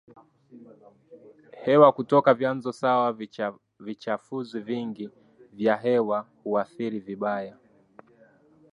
hewa 1.63 1.91
kutoka 1.91 2.33
vyanzo 2.33 2.71
sawa 2.71 3.17
Vichafuzi 3.79 4.59
vingi 4.59 5.09
vya 5.53 5.77
hewa 5.77 6.27
huathiri 6.43 6.99
vibaya 6.99 7.57